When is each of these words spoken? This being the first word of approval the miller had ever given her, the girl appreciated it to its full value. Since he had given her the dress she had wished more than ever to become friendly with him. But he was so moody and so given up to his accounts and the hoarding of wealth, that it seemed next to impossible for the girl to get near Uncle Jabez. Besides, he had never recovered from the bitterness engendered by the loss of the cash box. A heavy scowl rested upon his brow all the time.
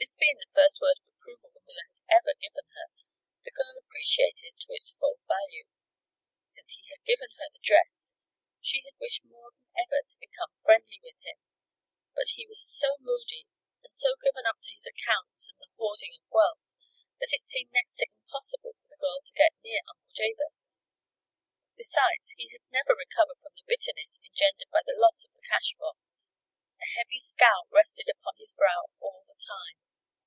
This 0.00 0.16
being 0.16 0.40
the 0.40 0.56
first 0.56 0.80
word 0.80 0.96
of 0.96 1.12
approval 1.12 1.52
the 1.52 1.60
miller 1.60 1.84
had 1.92 2.24
ever 2.24 2.32
given 2.40 2.64
her, 2.72 2.88
the 3.44 3.52
girl 3.52 3.76
appreciated 3.76 4.48
it 4.48 4.58
to 4.64 4.72
its 4.72 4.96
full 4.96 5.20
value. 5.28 5.68
Since 6.48 6.80
he 6.80 6.88
had 6.88 7.04
given 7.04 7.28
her 7.36 7.52
the 7.52 7.60
dress 7.60 8.16
she 8.64 8.80
had 8.80 8.96
wished 8.96 9.20
more 9.28 9.52
than 9.52 9.68
ever 9.76 10.00
to 10.00 10.16
become 10.24 10.56
friendly 10.56 11.00
with 11.04 11.20
him. 11.20 11.44
But 12.16 12.32
he 12.32 12.46
was 12.48 12.64
so 12.64 12.96
moody 12.98 13.44
and 13.84 13.92
so 13.92 14.16
given 14.16 14.48
up 14.48 14.64
to 14.64 14.72
his 14.72 14.88
accounts 14.88 15.52
and 15.52 15.60
the 15.60 15.72
hoarding 15.76 16.16
of 16.16 16.24
wealth, 16.32 16.64
that 17.20 17.36
it 17.36 17.44
seemed 17.44 17.72
next 17.76 18.00
to 18.00 18.08
impossible 18.08 18.72
for 18.72 18.88
the 18.88 19.00
girl 19.04 19.20
to 19.20 19.36
get 19.36 19.52
near 19.60 19.84
Uncle 19.84 20.16
Jabez. 20.16 20.80
Besides, 21.76 22.32
he 22.40 22.48
had 22.56 22.64
never 22.72 22.96
recovered 22.96 23.36
from 23.36 23.52
the 23.52 23.68
bitterness 23.68 24.16
engendered 24.24 24.72
by 24.72 24.80
the 24.80 24.96
loss 24.96 25.24
of 25.28 25.32
the 25.36 25.44
cash 25.44 25.76
box. 25.76 26.32
A 26.80 26.88
heavy 26.96 27.20
scowl 27.20 27.68
rested 27.68 28.08
upon 28.08 28.40
his 28.40 28.56
brow 28.56 28.88
all 29.04 29.28
the 29.28 29.36
time. 29.36 29.76